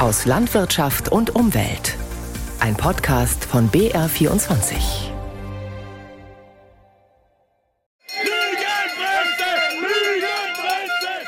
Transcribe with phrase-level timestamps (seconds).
[0.00, 1.94] aus Landwirtschaft und Umwelt.
[2.58, 5.10] Ein Podcast von BR24.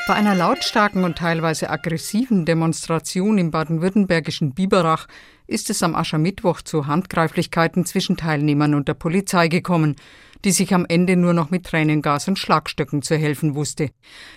[0.07, 5.07] Bei einer lautstarken und teilweise aggressiven Demonstration im baden-württembergischen Biberach
[5.45, 9.97] ist es am Aschermittwoch zu Handgreiflichkeiten zwischen Teilnehmern und der Polizei gekommen
[10.43, 13.89] die sich am Ende nur noch mit Tränengas und Schlagstöcken zu helfen wusste.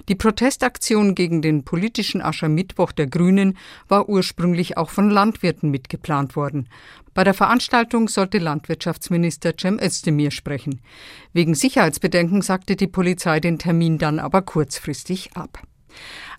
[0.09, 3.57] Die Protestaktion gegen den politischen Aschermittwoch der Grünen
[3.89, 6.69] war ursprünglich auch von Landwirten mitgeplant worden.
[7.15, 10.81] Bei der Veranstaltung sollte Landwirtschaftsminister Cem Özdemir sprechen.
[11.33, 15.63] Wegen Sicherheitsbedenken sagte die Polizei den Termin dann aber kurzfristig ab.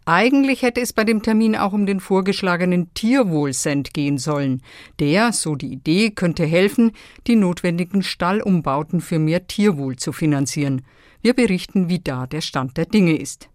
[0.10, 4.62] Eigentlich hätte es bei dem Termin auch um den vorgeschlagenen Tierwohlcent gehen sollen.
[5.00, 6.94] Der, so die Idee, könnte helfen,
[7.28, 10.84] die notwendigen Stallumbauten für mehr Tierwohl zu finanzieren.
[11.22, 13.50] Wir berichten, wie da der Stand der Dinge ist.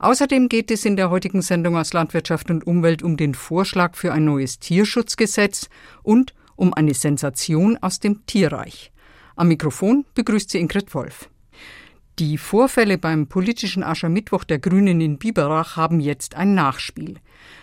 [0.00, 4.12] Außerdem geht es in der heutigen Sendung aus Landwirtschaft und Umwelt um den Vorschlag für
[4.12, 5.68] ein neues Tierschutzgesetz
[6.02, 8.90] und um eine Sensation aus dem Tierreich.
[9.36, 11.28] Am Mikrofon begrüßt sie Ingrid Wolf.
[12.20, 17.18] Die Vorfälle beim politischen Aschermittwoch der Grünen in Biberach haben jetzt ein Nachspiel.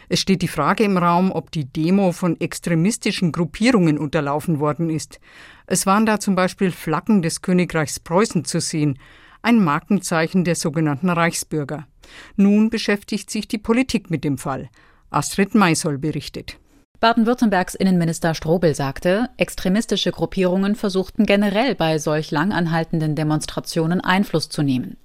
[0.09, 5.21] Es steht die Frage im Raum, ob die Demo von extremistischen Gruppierungen unterlaufen worden ist.
[5.67, 8.99] Es waren da zum Beispiel Flaggen des Königreichs Preußen zu sehen,
[9.41, 11.87] ein Markenzeichen der sogenannten Reichsbürger.
[12.35, 14.69] Nun beschäftigt sich die Politik mit dem Fall.
[15.11, 16.60] Astrid Maisoll berichtet.
[17.01, 24.97] Baden-Württembergs Innenminister Strobel sagte, extremistische Gruppierungen versuchten generell bei solch langanhaltenden Demonstrationen Einfluss zu nehmen.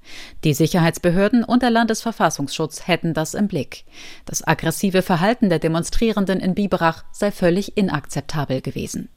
[0.45, 3.87] Die Sicherheitsbehörden und der Landesverfassungsschutz hätten das im Blick.
[4.27, 9.09] Das aggressive Verhalten der Demonstrierenden in Biberach sei völlig inakzeptabel gewesen.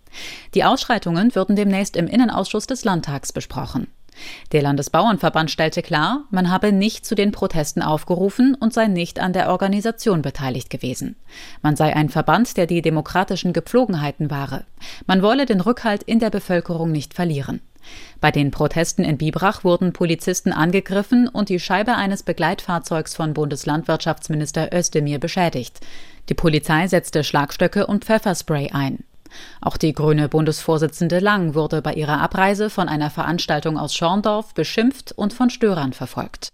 [0.56, 3.88] Die Ausschreitungen würden demnächst im Innenausschuss des Landtags besprochen.
[4.52, 9.34] Der Landesbauernverband stellte klar, man habe nicht zu den Protesten aufgerufen und sei nicht an
[9.34, 11.16] der Organisation beteiligt gewesen.
[11.62, 14.66] Man sei ein Verband, der die demokratischen Gepflogenheiten wahre.
[15.08, 17.62] Man wolle den Rückhalt in der Bevölkerung nicht verlieren.
[18.20, 24.74] Bei den Protesten in Bibrach wurden Polizisten angegriffen und die Scheibe eines Begleitfahrzeugs von Bundeslandwirtschaftsminister
[24.74, 25.80] Özdemir beschädigt.
[26.28, 29.04] Die Polizei setzte Schlagstöcke und Pfefferspray ein.
[29.62, 35.12] Auch die grüne Bundesvorsitzende Lang wurde bei ihrer Abreise von einer Veranstaltung aus Schorndorf beschimpft
[35.12, 36.50] und von Störern verfolgt.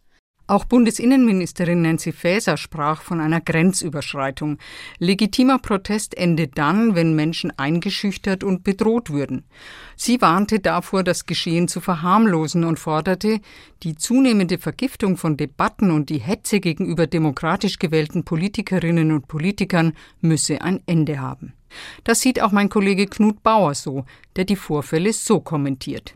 [0.47, 4.59] Auch Bundesinnenministerin Nancy Faeser sprach von einer Grenzüberschreitung.
[5.00, 9.46] Legitimer Protest endet dann, wenn Menschen eingeschüchtert und bedroht würden.
[9.96, 13.40] Sie warnte davor, das Geschehen zu verharmlosen und forderte,
[13.81, 20.62] die zunehmende Vergiftung von Debatten und die Hetze gegenüber demokratisch gewählten Politikerinnen und Politikern müsse
[20.62, 21.53] ein Ende haben.
[22.03, 24.06] Das sieht auch mein Kollege Knut Bauer so,
[24.36, 26.16] der die Vorfälle so kommentiert.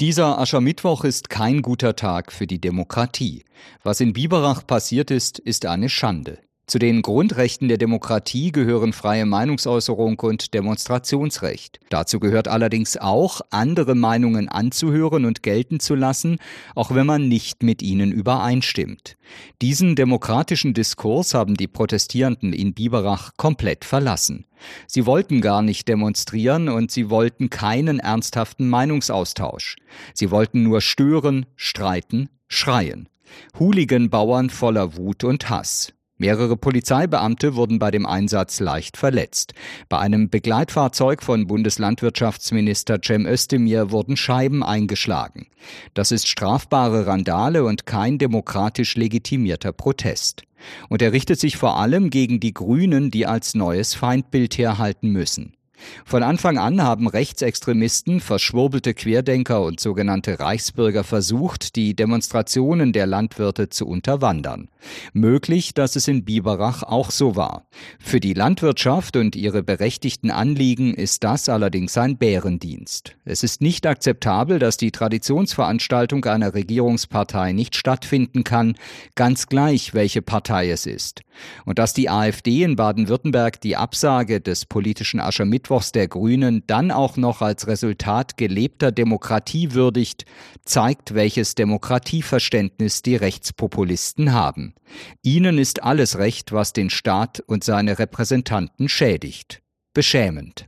[0.00, 3.44] Dieser Aschermittwoch ist kein guter Tag für die Demokratie.
[3.82, 6.38] Was in Biberach passiert ist, ist eine Schande.
[6.68, 11.78] Zu den Grundrechten der Demokratie gehören freie Meinungsäußerung und Demonstrationsrecht.
[11.90, 16.38] Dazu gehört allerdings auch, andere Meinungen anzuhören und gelten zu lassen,
[16.74, 19.16] auch wenn man nicht mit ihnen übereinstimmt.
[19.62, 24.44] Diesen demokratischen Diskurs haben die Protestierenden in Biberach komplett verlassen.
[24.88, 29.76] Sie wollten gar nicht demonstrieren und sie wollten keinen ernsthaften Meinungsaustausch.
[30.14, 33.08] Sie wollten nur stören, streiten, schreien.
[33.56, 35.92] Hooligan-Bauern voller Wut und Hass.
[36.18, 39.52] Mehrere Polizeibeamte wurden bei dem Einsatz leicht verletzt.
[39.90, 45.48] Bei einem Begleitfahrzeug von Bundeslandwirtschaftsminister Cem Özdemir wurden Scheiben eingeschlagen.
[45.92, 50.44] Das ist strafbare Randale und kein demokratisch legitimierter Protest.
[50.88, 55.55] Und er richtet sich vor allem gegen die Grünen, die als neues Feindbild herhalten müssen.
[56.04, 63.68] Von Anfang an haben Rechtsextremisten, verschwurbelte Querdenker und sogenannte Reichsbürger versucht, die Demonstrationen der Landwirte
[63.68, 64.68] zu unterwandern.
[65.12, 67.66] Möglich, dass es in Biberach auch so war.
[67.98, 73.16] Für die Landwirtschaft und ihre berechtigten Anliegen ist das allerdings ein Bärendienst.
[73.24, 78.76] Es ist nicht akzeptabel, dass die Traditionsveranstaltung einer Regierungspartei nicht stattfinden kann,
[79.14, 81.22] ganz gleich, welche Partei es ist.
[81.64, 87.16] Und dass die AfD in Baden-Württemberg die Absage des politischen Aschermittwochs der Grünen dann auch
[87.16, 90.24] noch als Resultat gelebter Demokratie würdigt,
[90.64, 94.74] zeigt, welches Demokratieverständnis die Rechtspopulisten haben.
[95.22, 99.62] Ihnen ist alles recht, was den Staat und seine Repräsentanten schädigt.
[99.94, 100.66] Beschämend.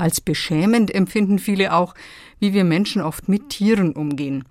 [0.00, 1.94] Als beschämend empfinden viele auch,
[2.38, 4.44] wie wir Menschen oft mit Tieren umgehen.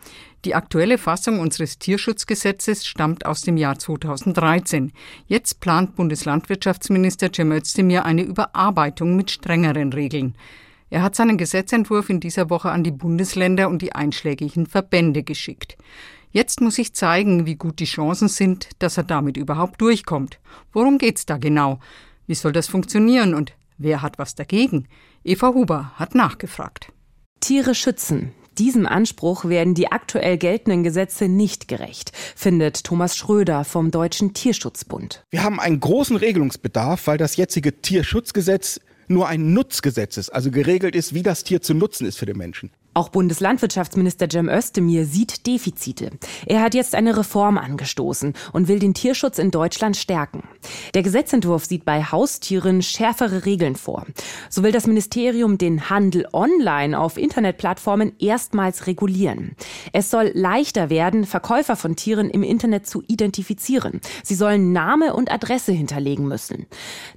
[0.45, 4.91] Die aktuelle Fassung unseres Tierschutzgesetzes stammt aus dem Jahr 2013.
[5.25, 10.35] Jetzt plant Bundeslandwirtschaftsminister Cem Özdemir eine Überarbeitung mit strengeren Regeln.
[10.91, 15.77] Er hat seinen Gesetzentwurf in dieser Woche an die Bundesländer und die einschlägigen Verbände geschickt.
[16.31, 20.39] Jetzt muss ich zeigen, wie gut die Chancen sind, dass er damit überhaupt durchkommt.
[20.73, 21.79] Worum geht's da genau?
[22.27, 24.87] Wie soll das funktionieren und wer hat was dagegen?
[25.24, 26.94] Eva Huber hat nachgefragt.
[27.42, 28.31] Tiere schützen.
[28.57, 35.24] Diesem Anspruch werden die aktuell geltenden Gesetze nicht gerecht, findet Thomas Schröder vom Deutschen Tierschutzbund.
[35.30, 40.95] Wir haben einen großen Regelungsbedarf, weil das jetzige Tierschutzgesetz nur ein Nutzgesetz ist, also geregelt
[40.95, 42.71] ist, wie das Tier zu nutzen ist für den Menschen.
[42.94, 46.12] Auch Bundeslandwirtschaftsminister Cem Özdemir sieht Defizite.
[46.47, 50.44] Er hat jetzt eine Reform angestoßen und will den Tierschutz in Deutschland stärken.
[50.95, 54.06] Der Gesetzentwurf sieht bei Haustieren schärfere Regeln vor.
[54.50, 59.56] So will das Ministerium den Handel online auf Internetplattformen erstmals regulieren.
[59.94, 64.01] Es soll leichter werden, Verkäufer von Tieren im Internet zu identifizieren.
[64.24, 66.65] Sie sollen Name und Adresse hinterlegen müssen.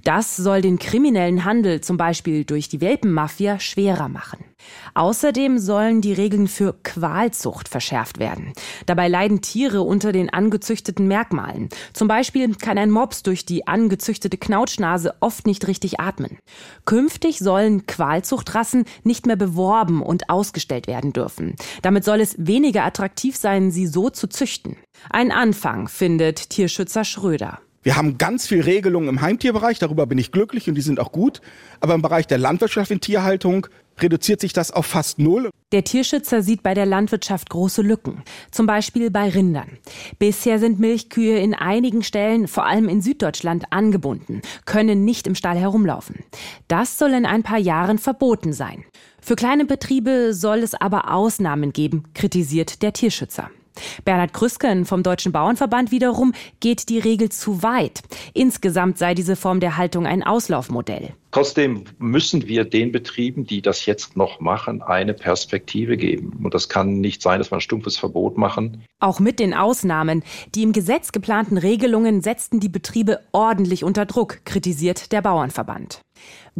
[0.03, 4.52] Das soll den kriminellen Handel zum Beispiel durch die Welpenmafia schwerer machen.
[4.93, 8.53] Außerdem sollen die Regeln für Qualzucht verschärft werden.
[8.85, 11.69] Dabei leiden Tiere unter den angezüchteten Merkmalen.
[11.93, 16.37] Zum Beispiel kann ein Mops durch die angezüchtete Knautschnase oft nicht richtig atmen.
[16.85, 21.55] Künftig sollen Qualzuchtrassen nicht mehr beworben und ausgestellt werden dürfen.
[21.81, 24.77] Damit soll es weniger attraktiv sein, sie so zu züchten.
[25.09, 27.59] Ein Anfang, findet Tierschützer Schröder.
[27.83, 31.11] Wir haben ganz viel Regelungen im Heimtierbereich, darüber bin ich glücklich und die sind auch
[31.11, 31.41] gut.
[31.81, 33.67] Aber im Bereich der Landwirtschaft in Tierhaltung
[33.99, 35.49] reduziert sich das auf fast null.
[35.73, 39.79] Der Tierschützer sieht bei der Landwirtschaft große Lücken, zum Beispiel bei Rindern.
[40.17, 45.57] Bisher sind Milchkühe in einigen Stellen, vor allem in Süddeutschland, angebunden, können nicht im Stall
[45.57, 46.23] herumlaufen.
[46.69, 48.85] Das soll in ein paar Jahren verboten sein.
[49.21, 53.49] Für kleine Betriebe soll es aber Ausnahmen geben, kritisiert der Tierschützer.
[54.05, 58.01] Bernhard Krüsken vom Deutschen Bauernverband wiederum geht die Regel zu weit.
[58.33, 61.13] Insgesamt sei diese Form der Haltung ein Auslaufmodell.
[61.31, 66.39] Trotzdem müssen wir den Betrieben, die das jetzt noch machen, eine Perspektive geben.
[66.43, 68.83] Und das kann nicht sein, dass wir ein stumpfes Verbot machen.
[68.99, 70.23] Auch mit den Ausnahmen.
[70.53, 76.01] Die im Gesetz geplanten Regelungen setzten die Betriebe ordentlich unter Druck, kritisiert der Bauernverband.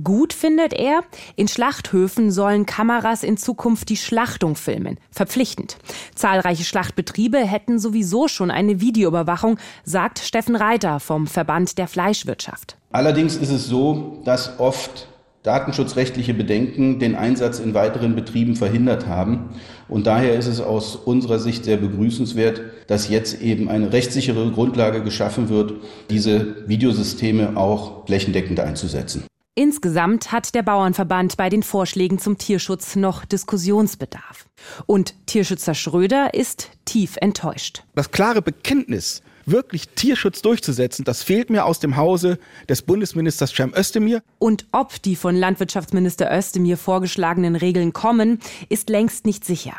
[0.01, 1.01] Gut findet er,
[1.35, 4.97] in Schlachthöfen sollen Kameras in Zukunft die Schlachtung filmen.
[5.11, 5.77] Verpflichtend.
[6.15, 12.77] Zahlreiche Schlachtbetriebe hätten sowieso schon eine Videoüberwachung, sagt Steffen Reiter vom Verband der Fleischwirtschaft.
[12.91, 15.07] Allerdings ist es so, dass oft
[15.43, 19.49] datenschutzrechtliche Bedenken den Einsatz in weiteren Betrieben verhindert haben.
[19.89, 25.03] Und daher ist es aus unserer Sicht sehr begrüßenswert, dass jetzt eben eine rechtssichere Grundlage
[25.03, 25.73] geschaffen wird,
[26.09, 29.25] diese Videosysteme auch flächendeckend einzusetzen.
[29.55, 34.47] Insgesamt hat der Bauernverband bei den Vorschlägen zum Tierschutz noch Diskussionsbedarf.
[34.87, 37.83] Und Tierschützer Schröder ist tief enttäuscht.
[37.93, 43.75] Das klare Bekenntnis, wirklich Tierschutz durchzusetzen, das fehlt mir aus dem Hause des Bundesministers Cem
[43.75, 44.23] Özdemir.
[44.39, 48.39] Und ob die von Landwirtschaftsminister Özdemir vorgeschlagenen Regeln kommen,
[48.69, 49.75] ist längst nicht sicher.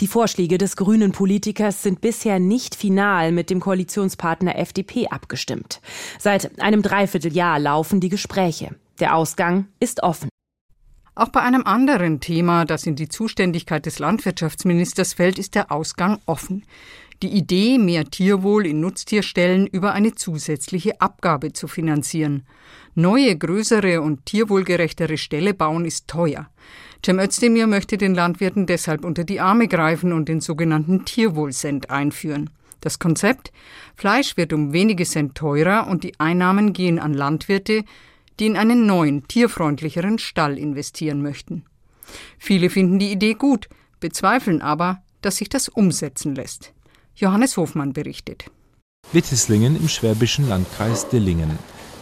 [0.00, 5.82] Die Vorschläge des grünen Politikers sind bisher nicht final mit dem Koalitionspartner FDP abgestimmt.
[6.18, 8.74] Seit einem Dreivierteljahr laufen die Gespräche.
[9.00, 10.28] Der Ausgang ist offen.
[11.14, 16.18] Auch bei einem anderen Thema, das in die Zuständigkeit des Landwirtschaftsministers fällt, ist der Ausgang
[16.26, 16.64] offen.
[17.22, 22.44] Die Idee, mehr Tierwohl in Nutztierstellen über eine zusätzliche Abgabe zu finanzieren.
[22.94, 26.48] Neue, größere und tierwohlgerechtere Ställe bauen ist teuer.
[27.04, 32.50] Cem Özdemir möchte den Landwirten deshalb unter die Arme greifen und den sogenannten Tierwohlcent einführen.
[32.80, 33.52] Das Konzept?
[33.96, 37.84] Fleisch wird um wenige Cent teurer und die Einnahmen gehen an Landwirte,
[38.38, 41.64] die in einen neuen, tierfreundlicheren Stall investieren möchten.
[42.38, 43.68] Viele finden die Idee gut,
[44.00, 46.72] bezweifeln aber, dass sich das umsetzen lässt.
[47.16, 48.44] Johannes Hofmann berichtet.
[49.12, 51.58] Wittislingen im schwäbischen Landkreis Dillingen.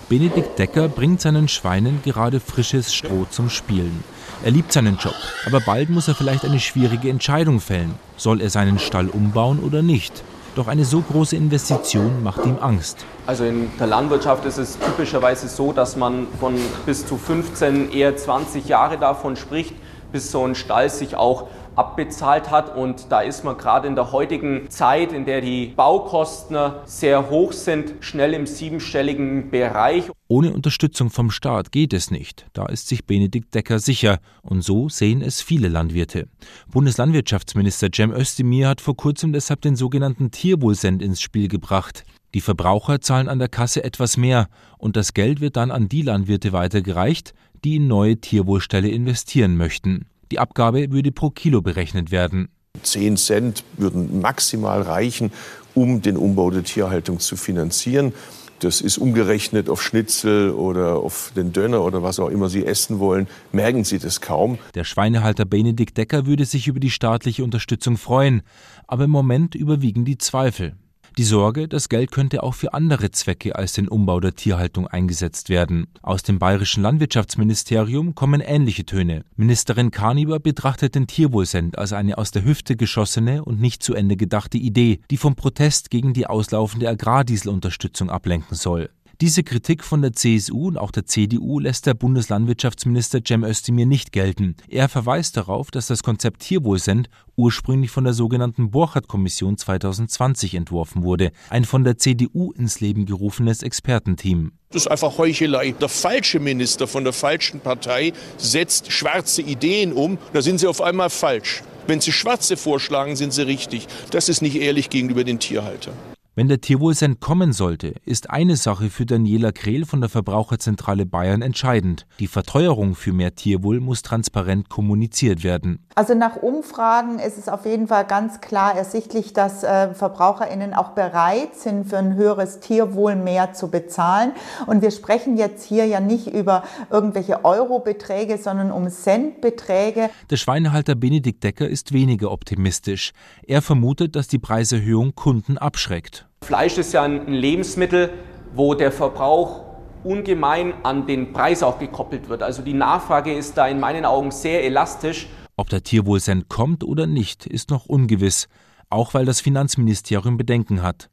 [0.08, 4.04] Benedikt Decker bringt seinen Schweinen gerade frisches Stroh zum Spielen.
[4.44, 7.94] Er liebt seinen Job, aber bald muss er vielleicht eine schwierige Entscheidung fällen.
[8.16, 10.22] Soll er seinen Stall umbauen oder nicht?
[10.56, 13.04] Doch eine so große Investition macht ihm Angst.
[13.26, 16.54] Also in der Landwirtschaft ist es typischerweise so, dass man von
[16.86, 19.74] bis zu 15, eher 20 Jahre davon spricht,
[20.12, 22.76] bis so ein Stall sich auch abbezahlt hat.
[22.76, 27.52] Und da ist man gerade in der heutigen Zeit, in der die Baukosten sehr hoch
[27.52, 30.10] sind, schnell im siebenstelligen Bereich.
[30.28, 32.46] Ohne Unterstützung vom Staat geht es nicht.
[32.52, 34.18] Da ist sich Benedikt Decker sicher.
[34.42, 36.28] Und so sehen es viele Landwirte.
[36.72, 42.04] Bundeslandwirtschaftsminister Cem Özdemir hat vor kurzem deshalb den sogenannten Tierwohlsend ins Spiel gebracht.
[42.34, 46.02] Die Verbraucher zahlen an der Kasse etwas mehr und das Geld wird dann an die
[46.02, 47.32] Landwirte weitergereicht,
[47.64, 50.06] die in neue Tierwohlställe investieren möchten.
[50.30, 52.48] Die Abgabe würde pro Kilo berechnet werden.
[52.82, 55.32] 10 Cent würden maximal reichen,
[55.74, 58.12] um den Umbau der Tierhaltung zu finanzieren.
[58.60, 62.98] Das ist umgerechnet auf Schnitzel oder auf den Döner oder was auch immer Sie essen
[62.98, 64.58] wollen, merken Sie das kaum.
[64.74, 68.40] Der Schweinehalter Benedikt Decker würde sich über die staatliche Unterstützung freuen,
[68.86, 70.74] aber im Moment überwiegen die Zweifel.
[71.18, 75.48] Die Sorge, das Geld könnte auch für andere Zwecke als den Umbau der Tierhaltung eingesetzt
[75.48, 75.86] werden.
[76.02, 79.24] Aus dem bayerischen Landwirtschaftsministerium kommen ähnliche Töne.
[79.34, 84.18] Ministerin Karniber betrachtet den Tierwohlsend als eine aus der Hüfte geschossene und nicht zu Ende
[84.18, 88.90] gedachte Idee, die vom Protest gegen die auslaufende Agrardieselunterstützung ablenken soll.
[89.22, 94.12] Diese Kritik von der CSU und auch der CDU lässt der Bundeslandwirtschaftsminister Cem Özdemir nicht
[94.12, 94.56] gelten.
[94.68, 101.32] Er verweist darauf, dass das Konzept Tierwohlsend ursprünglich von der sogenannten Borchardt-Kommission 2020 entworfen wurde,
[101.48, 104.52] ein von der CDU ins Leben gerufenes Expertenteam.
[104.68, 105.70] Das ist einfach Heuchelei.
[105.70, 110.82] Der falsche Minister von der falschen Partei setzt schwarze Ideen um, da sind sie auf
[110.82, 111.62] einmal falsch.
[111.86, 113.86] Wenn Sie schwarze vorschlagen, sind Sie richtig.
[114.10, 115.94] Das ist nicht ehrlich gegenüber den Tierhaltern.
[116.38, 121.40] Wenn der Tierwohlsend kommen sollte, ist eine Sache für Daniela Krehl von der Verbraucherzentrale Bayern
[121.40, 122.06] entscheidend.
[122.20, 125.78] Die Verteuerung für mehr Tierwohl muss transparent kommuniziert werden.
[125.94, 130.90] Also nach Umfragen ist es auf jeden Fall ganz klar ersichtlich, dass äh, VerbraucherInnen auch
[130.90, 134.32] bereit sind, für ein höheres Tierwohl mehr zu bezahlen.
[134.66, 140.10] Und wir sprechen jetzt hier ja nicht über irgendwelche Eurobeträge, sondern um Centbeträge.
[140.28, 143.14] Der Schweinehalter Benedikt Decker ist weniger optimistisch.
[143.46, 146.25] Er vermutet, dass die Preiserhöhung Kunden abschreckt.
[146.42, 148.12] Fleisch ist ja ein Lebensmittel,
[148.54, 149.64] wo der Verbrauch
[150.04, 152.42] ungemein an den Preis auch gekoppelt wird.
[152.42, 155.26] Also die Nachfrage ist da in meinen Augen sehr elastisch.
[155.56, 158.48] Ob der Tierwohlsend kommt oder nicht, ist noch ungewiss,
[158.90, 161.10] auch weil das Finanzministerium Bedenken hat.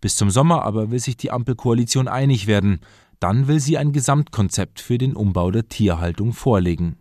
[0.00, 2.80] Bis zum Sommer aber will sich die Ampelkoalition einig werden.
[3.20, 6.96] Dann will sie ein Gesamtkonzept für den Umbau der Tierhaltung vorlegen.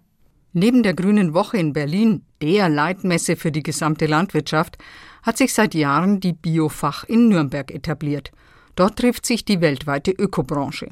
[0.53, 4.77] Neben der Grünen Woche in Berlin, der Leitmesse für die gesamte Landwirtschaft,
[5.23, 8.31] hat sich seit Jahren die Biofach in Nürnberg etabliert.
[8.75, 10.89] Dort trifft sich die weltweite Ökobranche.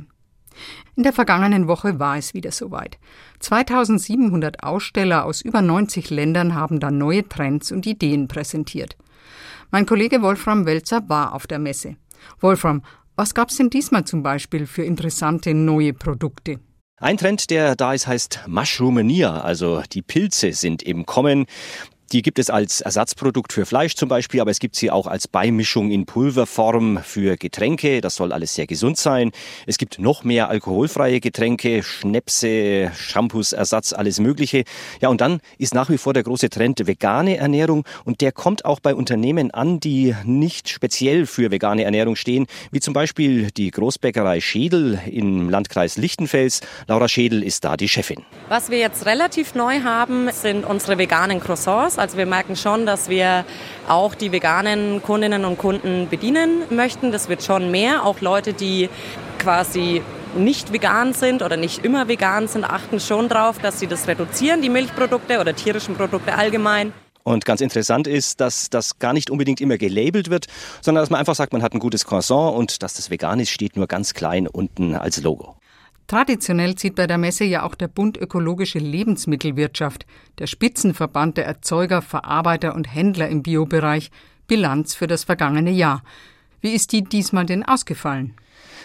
[0.95, 2.97] In der vergangenen Woche war es wieder soweit.
[3.39, 8.97] 2700 Aussteller aus über 90 Ländern haben dann neue Trends und Ideen präsentiert.
[9.71, 11.95] Mein Kollege Wolfram Welzer war auf der Messe.
[12.39, 12.81] Wolfram,
[13.15, 16.59] was gab es denn diesmal zum Beispiel für interessante neue Produkte?
[17.01, 21.45] Ein Trend, der da ist, heißt Mushroomania, also die Pilze sind im Kommen.
[22.11, 25.27] Die gibt es als Ersatzprodukt für Fleisch zum Beispiel, aber es gibt sie auch als
[25.27, 28.01] Beimischung in Pulverform für Getränke.
[28.01, 29.31] Das soll alles sehr gesund sein.
[29.67, 34.63] Es gibt noch mehr alkoholfreie Getränke, Schnäpse, Shampoos, Ersatz, alles Mögliche.
[35.01, 38.65] Ja, und dann ist nach wie vor der große Trend vegane Ernährung und der kommt
[38.65, 43.69] auch bei Unternehmen an, die nicht speziell für vegane Ernährung stehen, wie zum Beispiel die
[43.69, 46.61] Großbäckerei Schädel im Landkreis Lichtenfels.
[46.87, 48.25] Laura Schädel ist da die Chefin.
[48.47, 51.98] Was wir jetzt relativ neu haben, sind unsere veganen Croissants.
[51.99, 53.45] Also wir merken schon, dass wir
[53.87, 57.11] auch die veganen Kundinnen und Kunden bedienen möchten.
[57.11, 58.05] Das wird schon mehr.
[58.05, 58.89] Auch Leute, die
[59.37, 60.01] quasi
[60.35, 64.61] nicht vegan sind oder nicht immer vegan sind, achten schon darauf, dass sie das reduzieren,
[64.61, 66.93] die Milchprodukte oder tierischen Produkte allgemein.
[67.23, 70.47] Und ganz interessant ist, dass das gar nicht unbedingt immer gelabelt wird,
[70.81, 73.49] sondern dass man einfach sagt, man hat ein gutes Croissant und dass das vegan ist,
[73.49, 75.58] steht nur ganz klein unten als Logo.
[76.09, 80.07] Traditionell zieht bei der Messe ja auch der Bund Ökologische Lebensmittelwirtschaft,
[80.39, 84.09] der Spitzenverband der Erzeuger, Verarbeiter und Händler im Biobereich,
[84.47, 86.01] Bilanz für das vergangene Jahr.
[86.61, 88.33] Wie ist die diesmal denn ausgefallen?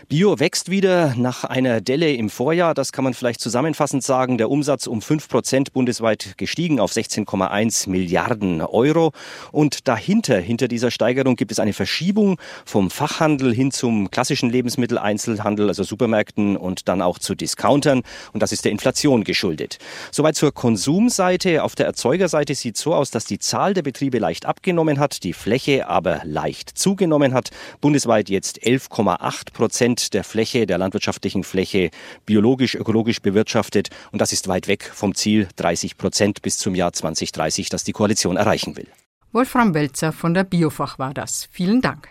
[0.09, 2.75] Bio wächst wieder nach einer Delle im Vorjahr.
[2.75, 4.37] Das kann man vielleicht zusammenfassend sagen.
[4.37, 9.13] Der Umsatz um 5 Prozent bundesweit gestiegen auf 16,1 Milliarden Euro.
[9.51, 15.69] Und dahinter, hinter dieser Steigerung, gibt es eine Verschiebung vom Fachhandel hin zum klassischen Lebensmitteleinzelhandel,
[15.69, 18.03] also Supermärkten und dann auch zu Discountern.
[18.33, 19.79] Und das ist der Inflation geschuldet.
[20.11, 21.63] Soweit zur Konsumseite.
[21.63, 25.23] Auf der Erzeugerseite sieht es so aus, dass die Zahl der Betriebe leicht abgenommen hat,
[25.25, 27.51] die Fläche aber leicht zugenommen hat.
[27.81, 31.91] Bundesweit jetzt 11,8 Prozent Prozent der Fläche, der landwirtschaftlichen Fläche
[32.27, 33.91] biologisch, ökologisch bewirtschaftet.
[34.11, 37.93] Und das ist weit weg vom Ziel 30 Prozent bis zum Jahr 2030, das die
[37.93, 38.89] Koalition erreichen will.
[39.33, 41.49] Wolfram Welzer von der Biofach war das.
[41.51, 42.09] Vielen Dank.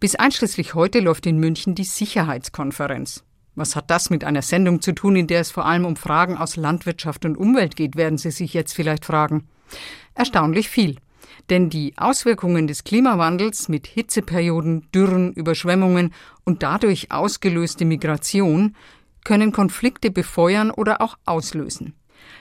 [0.00, 3.22] Bis einschließlich heute läuft in München die Sicherheitskonferenz.
[3.54, 6.38] Was hat das mit einer Sendung zu tun, in der es vor allem um Fragen
[6.38, 9.46] aus Landwirtschaft und Umwelt geht, werden Sie sich jetzt vielleicht fragen.
[10.14, 10.96] Erstaunlich viel.
[11.50, 18.74] Denn die Auswirkungen des Klimawandels mit Hitzeperioden, Dürren, Überschwemmungen und dadurch ausgelöste Migration
[19.24, 21.94] können Konflikte befeuern oder auch auslösen.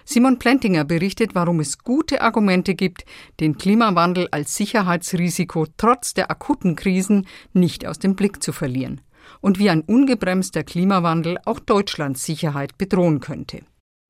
[0.05, 3.05] Simon Plentinger berichtet, warum es gute Argumente gibt,
[3.39, 9.01] den Klimawandel als Sicherheitsrisiko trotz der akuten Krisen nicht aus dem Blick zu verlieren
[9.41, 13.61] und wie ein ungebremster Klimawandel auch Deutschlands Sicherheit bedrohen könnte.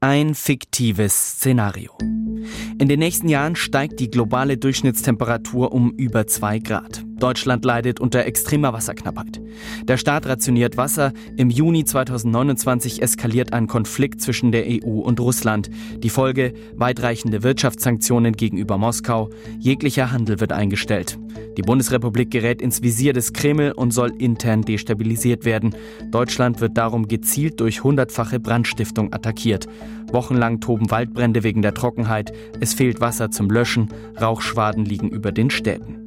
[0.06, 1.94] Ein fiktives Szenario.
[2.78, 7.06] In den nächsten Jahren steigt die globale Durchschnittstemperatur um über zwei Grad.
[7.24, 9.40] Deutschland leidet unter extremer Wasserknappheit.
[9.88, 11.14] Der Staat rationiert Wasser.
[11.38, 15.70] Im Juni 2029 eskaliert ein Konflikt zwischen der EU und Russland.
[16.00, 19.30] Die Folge weitreichende Wirtschaftssanktionen gegenüber Moskau.
[19.58, 21.18] Jeglicher Handel wird eingestellt.
[21.56, 25.78] Die Bundesrepublik gerät ins Visier des Kreml und soll intern destabilisiert werden.
[26.12, 29.68] Deutschland wird darum gezielt durch hundertfache Brandstiftung attackiert.
[30.12, 32.34] Wochenlang toben Waldbrände wegen der Trockenheit.
[32.60, 33.88] Es fehlt Wasser zum Löschen.
[34.20, 36.04] Rauchschwaden liegen über den Städten.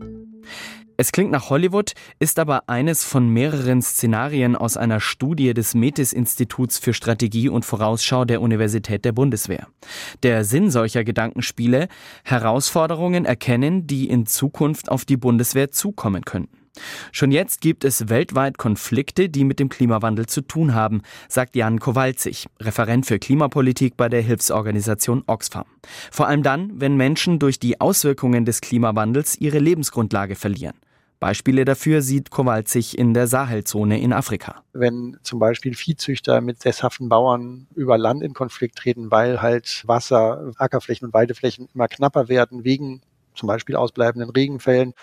[0.99, 6.79] Es klingt nach Hollywood, ist aber eines von mehreren Szenarien aus einer Studie des Metis-Instituts
[6.79, 9.67] für Strategie und Vorausschau der Universität der Bundeswehr.
[10.23, 11.89] Der Sinn solcher Gedankenspiele,
[12.25, 16.57] Herausforderungen erkennen, die in Zukunft auf die Bundeswehr zukommen könnten.
[17.13, 21.79] Schon jetzt gibt es weltweit Konflikte, die mit dem Klimawandel zu tun haben, sagt Jan
[21.79, 25.65] Kowalzig, Referent für Klimapolitik bei der Hilfsorganisation Oxfam.
[26.11, 30.77] Vor allem dann, wenn Menschen durch die Auswirkungen des Klimawandels ihre Lebensgrundlage verlieren.
[31.19, 34.63] Beispiele dafür sieht Kowalzig in der Sahelzone in Afrika.
[34.73, 40.53] Wenn zum Beispiel Viehzüchter mit sesshaften Bauern über Land in Konflikt treten, weil halt Wasser,
[40.59, 43.01] Ackerflächen und Weideflächen immer knapper werden wegen
[43.35, 44.95] zum Beispiel ausbleibenden Regenfällen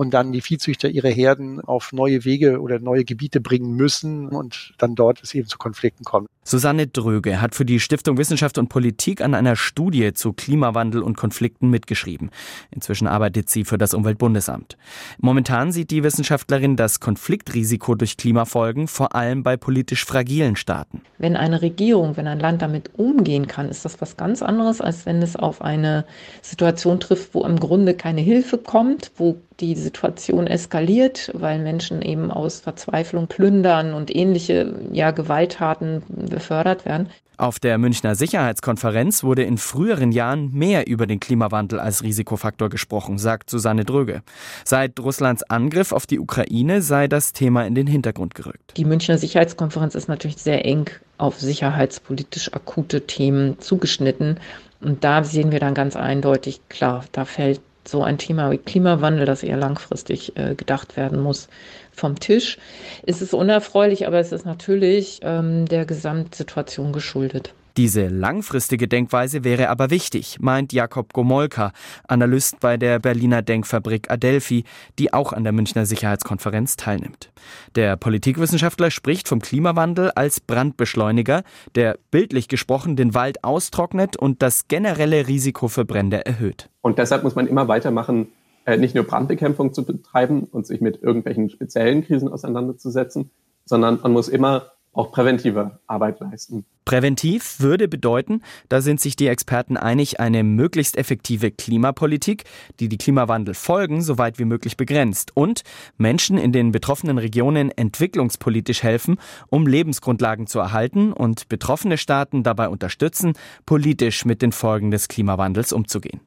[0.00, 4.72] und dann die Viehzüchter ihre Herden auf neue Wege oder neue Gebiete bringen müssen und
[4.78, 6.26] dann dort es eben zu Konflikten kommt.
[6.42, 11.18] Susanne Dröge hat für die Stiftung Wissenschaft und Politik an einer Studie zu Klimawandel und
[11.18, 12.30] Konflikten mitgeschrieben.
[12.70, 14.78] Inzwischen arbeitet sie für das Umweltbundesamt.
[15.18, 21.02] Momentan sieht die Wissenschaftlerin das Konfliktrisiko durch Klimafolgen vor allem bei politisch fragilen Staaten.
[21.18, 25.04] Wenn eine Regierung, wenn ein Land damit umgehen kann, ist das was ganz anderes, als
[25.04, 26.06] wenn es auf eine
[26.40, 32.30] Situation trifft, wo im Grunde keine Hilfe kommt, wo die Situation eskaliert, weil Menschen eben
[32.30, 37.08] aus Verzweiflung plündern und ähnliche ja, Gewalttaten befördert werden.
[37.36, 43.18] Auf der Münchner Sicherheitskonferenz wurde in früheren Jahren mehr über den Klimawandel als Risikofaktor gesprochen,
[43.18, 44.22] sagt Susanne Dröge.
[44.64, 48.76] Seit Russlands Angriff auf die Ukraine sei das Thema in den Hintergrund gerückt.
[48.76, 54.38] Die Münchner Sicherheitskonferenz ist natürlich sehr eng auf sicherheitspolitisch akute Themen zugeschnitten.
[54.80, 59.26] Und da sehen wir dann ganz eindeutig, klar, da fällt so ein Thema wie Klimawandel,
[59.26, 61.48] das eher langfristig äh, gedacht werden muss,
[61.92, 62.58] vom Tisch.
[63.06, 67.54] Es ist unerfreulich, aber es ist natürlich ähm, der Gesamtsituation geschuldet.
[67.80, 71.72] Diese langfristige Denkweise wäre aber wichtig, meint Jakob Gomolka,
[72.06, 74.64] Analyst bei der Berliner Denkfabrik Adelphi,
[74.98, 77.32] die auch an der Münchner Sicherheitskonferenz teilnimmt.
[77.76, 81.42] Der Politikwissenschaftler spricht vom Klimawandel als Brandbeschleuniger,
[81.74, 86.68] der bildlich gesprochen den Wald austrocknet und das generelle Risiko für Brände erhöht.
[86.82, 88.28] Und deshalb muss man immer weitermachen,
[88.66, 93.30] äh, nicht nur Brandbekämpfung zu betreiben und sich mit irgendwelchen speziellen Krisen auseinanderzusetzen,
[93.64, 96.64] sondern man muss immer auch präventive Arbeit leisten.
[96.84, 102.44] Präventiv würde bedeuten, da sind sich die Experten einig, eine möglichst effektive Klimapolitik,
[102.80, 105.62] die die Klimawandelfolgen so weit wie möglich begrenzt und
[105.98, 112.68] Menschen in den betroffenen Regionen entwicklungspolitisch helfen, um Lebensgrundlagen zu erhalten und betroffene Staaten dabei
[112.68, 113.34] unterstützen,
[113.66, 116.20] politisch mit den Folgen des Klimawandels umzugehen.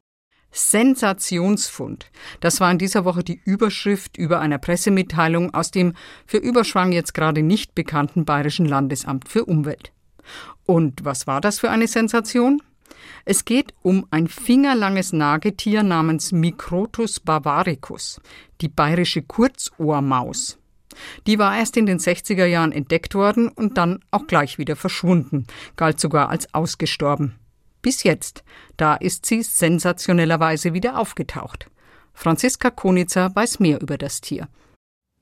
[0.54, 2.10] Sensationsfund.
[2.40, 5.94] Das war in dieser Woche die Überschrift über einer Pressemitteilung aus dem
[6.26, 9.92] für Überschwang jetzt gerade nicht bekannten Bayerischen Landesamt für Umwelt.
[10.64, 12.62] Und was war das für eine Sensation?
[13.24, 18.20] Es geht um ein fingerlanges Nagetier namens Microtus bavaricus,
[18.60, 20.58] die bayerische Kurzohrmaus.
[21.26, 25.46] Die war erst in den 60er Jahren entdeckt worden und dann auch gleich wieder verschwunden,
[25.76, 27.34] galt sogar als ausgestorben.
[27.84, 28.44] Bis jetzt.
[28.78, 31.68] Da ist sie sensationellerweise wieder aufgetaucht.
[32.14, 34.48] Franziska Konitzer weiß mehr über das Tier.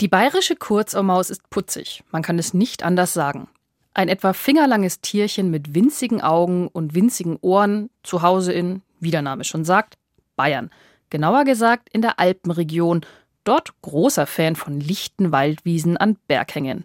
[0.01, 3.49] Die bayerische Kurzohrmaus ist putzig, man kann es nicht anders sagen.
[3.95, 9.23] Ein etwa fingerlanges Tierchen mit winzigen Augen und winzigen Ohren, zu Hause in, wie der
[9.23, 9.99] Name schon sagt,
[10.37, 10.71] Bayern.
[11.11, 13.05] Genauer gesagt in der Alpenregion,
[13.43, 16.85] dort großer Fan von lichten Waldwiesen an Berghängen.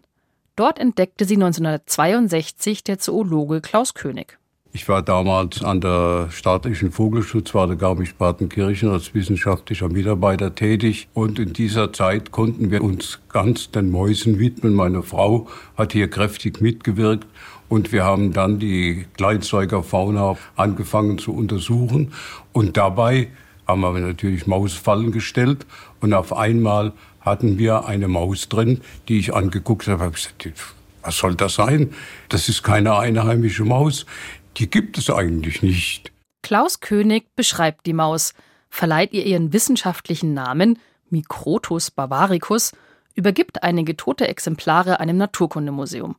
[0.55, 4.36] Dort entdeckte sie 1962 der Zoologe Klaus König.
[4.73, 11.07] Ich war damals an der staatlichen Vogelschutzwarte Garmisch-Partenkirchen als wissenschaftlicher Mitarbeiter tätig.
[11.13, 14.73] Und in dieser Zeit konnten wir uns ganz den Mäusen widmen.
[14.73, 17.25] Meine Frau hat hier kräftig mitgewirkt.
[17.69, 22.13] Und wir haben dann die Kleinsäugerfauna angefangen zu untersuchen.
[22.51, 23.29] Und dabei
[23.65, 25.65] haben wir natürlich Mausfallen gestellt.
[26.01, 30.11] Und auf einmal hatten wir eine Maus drin, die ich angeguckt habe.
[30.15, 30.53] Ich gesagt,
[31.07, 31.93] was soll das sein?
[32.27, 34.05] Das ist keine einheimische Maus
[34.57, 36.11] die gibt es eigentlich nicht.
[36.41, 38.33] Klaus König beschreibt die Maus,
[38.69, 42.73] verleiht ihr ihren wissenschaftlichen Namen, Microtus bavaricus,
[43.15, 46.15] übergibt einige tote Exemplare einem Naturkundemuseum.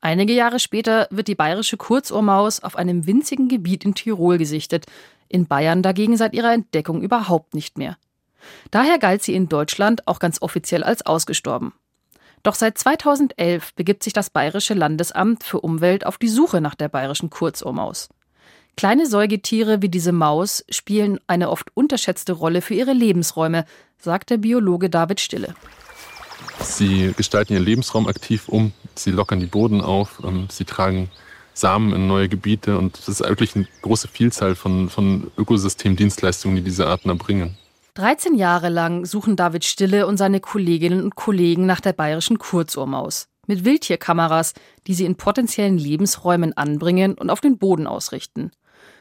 [0.00, 4.86] Einige Jahre später wird die bayerische Kurzohrmaus auf einem winzigen Gebiet in Tirol gesichtet,
[5.28, 7.96] in Bayern dagegen seit ihrer Entdeckung überhaupt nicht mehr.
[8.70, 11.72] Daher galt sie in Deutschland auch ganz offiziell als ausgestorben.
[12.44, 16.88] Doch seit 2011 begibt sich das Bayerische Landesamt für Umwelt auf die Suche nach der
[16.88, 18.10] bayerischen Kurzohrmaus.
[18.76, 23.64] Kleine Säugetiere wie diese Maus spielen eine oft unterschätzte Rolle für ihre Lebensräume,
[23.98, 25.54] sagt der Biologe David Stille.
[26.60, 31.10] Sie gestalten ihren Lebensraum aktiv um, sie lockern die Boden auf, ähm, sie tragen
[31.54, 36.62] Samen in neue Gebiete und es ist wirklich eine große Vielzahl von, von Ökosystemdienstleistungen, die
[36.62, 37.56] diese Arten erbringen.
[37.94, 43.28] 13 Jahre lang suchen David Stille und seine Kolleginnen und Kollegen nach der bayerischen Kurzohrmaus.
[43.46, 44.54] Mit Wildtierkameras,
[44.88, 48.50] die sie in potenziellen Lebensräumen anbringen und auf den Boden ausrichten.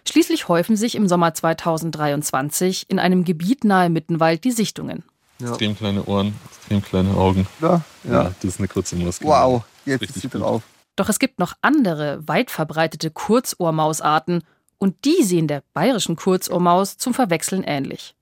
[0.08, 5.04] Schließlich häufen sich im Sommer 2023 in einem Gebiet nahe Mittenwald die Sichtungen.
[5.40, 5.50] Ja.
[5.50, 7.48] Extrem kleine Ohren, extrem kleine Augen.
[7.62, 8.12] Ja, ja.
[8.12, 9.24] ja das ist eine kurze Maus.
[9.24, 10.62] Wow, jetzt Richtig ist sie drauf.
[10.96, 14.44] Doch es gibt noch andere, weit verbreitete Kurzohrmausarten
[14.78, 18.14] und die sehen der bayerischen Kurzohrmaus zum Verwechseln ähnlich.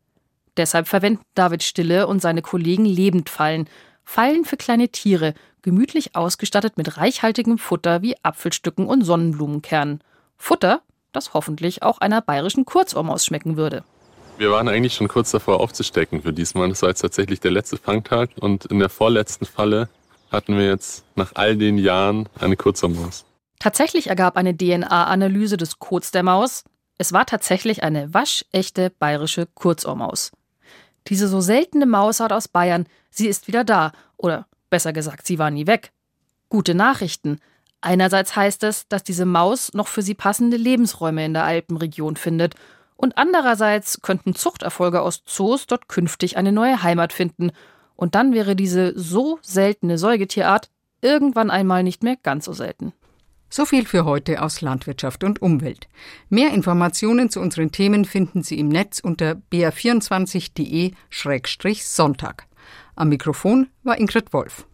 [0.58, 3.70] Deshalb verwenden David Stille und seine Kollegen Lebendfallen,
[4.04, 10.04] Fallen für kleine Tiere, gemütlich ausgestattet mit reichhaltigem Futter wie Apfelstücken und Sonnenblumenkernen.
[10.38, 10.82] Futter,
[11.14, 13.84] das hoffentlich auch einer bayerischen Kurzohrmaus schmecken würde.
[14.38, 16.68] Wir waren eigentlich schon kurz davor aufzustecken für diesmal.
[16.70, 19.88] Das war jetzt tatsächlich der letzte Fangtag und in der vorletzten Falle
[20.32, 23.26] hatten wir jetzt nach all den Jahren eine Kurzohrmaus.
[23.60, 26.64] Tatsächlich ergab eine DNA-Analyse des Kots der Maus,
[26.98, 30.32] es war tatsächlich eine waschechte bayerische Kurzohrmaus.
[31.08, 33.92] Diese so seltene Mausart aus Bayern, sie ist wieder da.
[34.18, 35.92] Oder besser gesagt, sie war nie weg.
[36.50, 37.40] Gute Nachrichten.
[37.82, 42.56] Einerseits heißt es, dass diese Maus noch für sie passende Lebensräume in der Alpenregion findet.
[42.96, 47.52] Und andererseits könnten Zuchterfolge aus Zoos dort künftig eine neue Heimat finden.
[47.96, 50.70] Und dann wäre diese so seltene Säugetierart
[51.02, 52.94] irgendwann einmal nicht mehr ganz so selten.
[53.54, 55.90] So viel für heute aus Landwirtschaft und Umwelt.
[56.30, 62.46] Mehr Informationen zu unseren Themen finden Sie im Netz unter br24.de-sonntag.
[62.96, 64.66] Am Mikrofon war Ingrid Wolf.